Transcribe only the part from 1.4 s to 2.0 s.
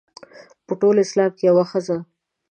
یوه ښځه.